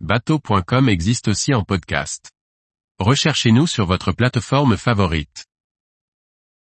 [0.00, 2.30] bateau.com existe aussi en podcast.
[2.98, 5.46] Recherchez-nous sur votre plateforme favorite.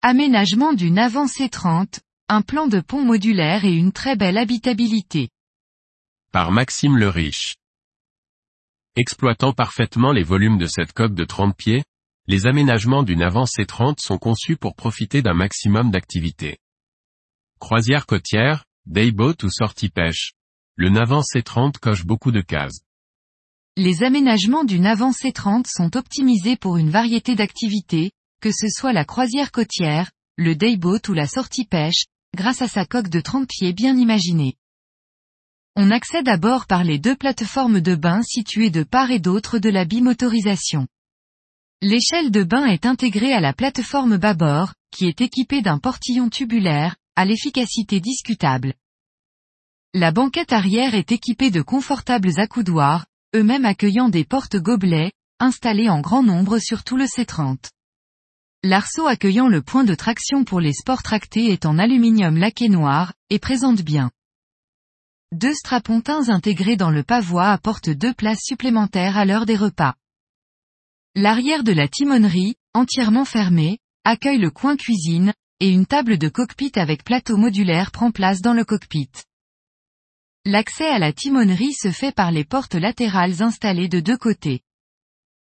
[0.02, 5.28] Aménagement d'une avant C30, un plan de pont modulaire et une très belle habitabilité.
[6.32, 7.54] Par Maxime le Riche.
[8.96, 11.84] Exploitant parfaitement les volumes de cette coque de 30 pieds,
[12.26, 16.58] les aménagements d'une avant C30 sont conçus pour profiter d'un maximum d'activité.
[17.60, 20.32] Croisière côtière, dayboat ou sortie pêche.
[20.74, 22.80] Le Navant C30 coche beaucoup de cases.
[23.82, 28.10] Les aménagements du Navant C30 sont optimisés pour une variété d'activités,
[28.42, 32.04] que ce soit la croisière côtière, le dayboat ou la sortie pêche,
[32.36, 34.56] grâce à sa coque de 30 pieds bien imaginée.
[35.76, 39.58] On accède à bord par les deux plateformes de bain situées de part et d'autre
[39.58, 40.86] de la bimotorisation.
[41.80, 46.96] L'échelle de bain est intégrée à la plateforme bâbord, qui est équipée d'un portillon tubulaire,
[47.16, 48.74] à l'efficacité discutable.
[49.94, 56.00] La banquette arrière est équipée de confortables accoudoirs, eux-mêmes accueillant des portes gobelets, installés en
[56.00, 57.70] grand nombre sur tout le C30.
[58.64, 63.14] L'arceau accueillant le point de traction pour les sports tractés est en aluminium laqué noir,
[63.30, 64.10] et présente bien.
[65.32, 69.94] Deux strapontins intégrés dans le pavois apportent deux places supplémentaires à l'heure des repas.
[71.14, 76.72] L'arrière de la timonerie, entièrement fermée, accueille le coin cuisine, et une table de cockpit
[76.74, 79.10] avec plateau modulaire prend place dans le cockpit.
[80.46, 84.62] L'accès à la timonerie se fait par les portes latérales installées de deux côtés.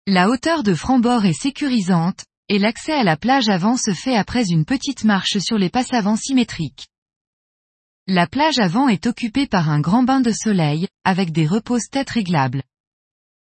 [0.08, 4.48] La hauteur de franc-bord est sécurisante, et l'accès à la plage avant se fait après
[4.50, 6.88] une petite marche sur les passes avant symétriques.
[8.08, 12.64] La plage avant est occupée par un grand bain de soleil, avec des repose-têtes réglables.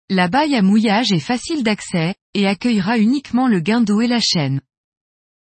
[0.09, 4.20] La baille à mouillage est facile d'accès, et accueillera uniquement le gain d'eau et la
[4.20, 4.61] chaîne.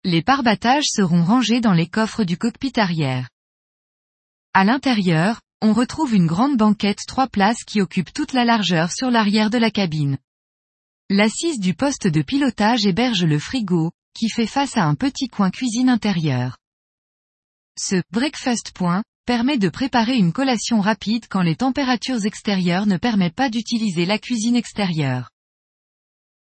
[0.04, 3.28] Les parbattages seront rangés dans les coffres du cockpit arrière.
[4.54, 9.10] À l'intérieur, on retrouve une grande banquette trois places qui occupe toute la largeur sur
[9.10, 10.16] l'arrière de la cabine.
[11.10, 15.50] L'assise du poste de pilotage héberge le frigo, qui fait face à un petit coin
[15.50, 16.56] cuisine intérieur.
[17.78, 23.34] Ce breakfast point permet de préparer une collation rapide quand les températures extérieures ne permettent
[23.34, 25.30] pas d'utiliser la cuisine extérieure.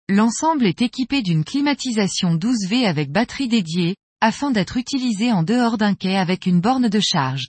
[0.08, 5.94] L'ensemble est équipé d'une climatisation 12V avec batterie dédiée, afin d'être utilisé en dehors d'un
[5.94, 7.48] quai avec une borne de charge.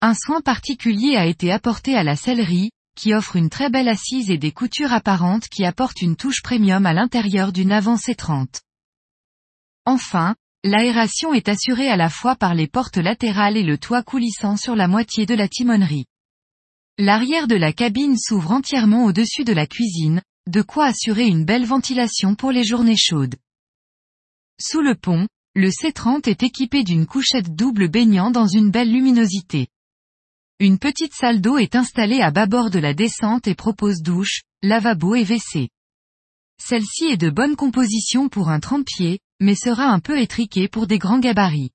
[0.00, 4.30] Un soin particulier a été apporté à la sellerie, qui offre une très belle assise
[4.30, 8.60] et des coutures apparentes qui apportent une touche premium à l'intérieur d'une avant C30.
[9.86, 14.56] Enfin, l'aération est assurée à la fois par les portes latérales et le toit coulissant
[14.56, 16.06] sur la moitié de la timonerie.
[16.96, 21.64] L'arrière de la cabine s'ouvre entièrement au-dessus de la cuisine, de quoi assurer une belle
[21.64, 23.34] ventilation pour les journées chaudes.
[24.60, 25.26] Sous le pont,
[25.56, 29.66] le C30 est équipé d'une couchette double baignant dans une belle luminosité.
[30.60, 35.14] Une petite salle d'eau est installée à bâbord de la descente et propose douche, lavabo
[35.14, 35.68] et WC.
[36.60, 40.88] Celle-ci est de bonne composition pour un 30 pieds, mais sera un peu étriquée pour
[40.88, 41.70] des grands gabarits.